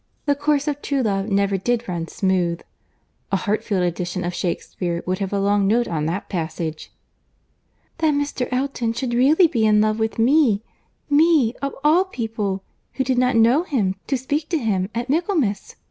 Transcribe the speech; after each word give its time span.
The 0.25 0.33
course 0.33 0.67
of 0.67 0.81
true 0.81 1.03
love 1.03 1.29
never 1.29 1.57
did 1.59 1.87
run 1.87 2.07
smooth— 2.07 2.61
A 3.31 3.35
Hartfield 3.37 3.83
edition 3.83 4.23
of 4.23 4.33
Shakespeare 4.33 5.03
would 5.05 5.19
have 5.19 5.31
a 5.31 5.39
long 5.39 5.67
note 5.67 5.87
on 5.87 6.07
that 6.07 6.27
passage." 6.27 6.91
"That 7.99 8.15
Mr. 8.15 8.49
Elton 8.51 8.93
should 8.93 9.13
really 9.13 9.45
be 9.45 9.63
in 9.63 9.79
love 9.79 9.99
with 9.99 10.17
me,—me, 10.17 11.53
of 11.61 11.75
all 11.83 12.05
people, 12.05 12.63
who 12.93 13.03
did 13.03 13.19
not 13.19 13.35
know 13.35 13.61
him, 13.61 13.95
to 14.07 14.17
speak 14.17 14.49
to 14.49 14.57
him, 14.57 14.89
at 14.95 15.07
Michaelmas! 15.07 15.75